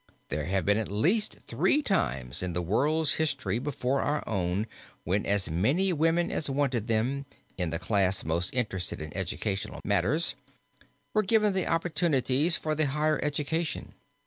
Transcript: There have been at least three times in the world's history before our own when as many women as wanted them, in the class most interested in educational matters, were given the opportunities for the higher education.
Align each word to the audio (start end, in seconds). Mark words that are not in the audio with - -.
There 0.29 0.45
have 0.45 0.65
been 0.65 0.79
at 0.79 0.91
least 0.91 1.41
three 1.45 1.83
times 1.83 2.41
in 2.41 2.53
the 2.53 2.61
world's 2.63 3.11
history 3.21 3.59
before 3.59 4.01
our 4.01 4.27
own 4.27 4.65
when 5.03 5.27
as 5.27 5.51
many 5.51 5.93
women 5.93 6.31
as 6.31 6.49
wanted 6.49 6.87
them, 6.87 7.27
in 7.55 7.69
the 7.69 7.77
class 7.77 8.23
most 8.25 8.51
interested 8.55 8.99
in 8.99 9.15
educational 9.15 9.79
matters, 9.85 10.33
were 11.13 11.21
given 11.21 11.53
the 11.53 11.67
opportunities 11.67 12.57
for 12.57 12.73
the 12.73 12.87
higher 12.87 13.19
education. 13.21 13.93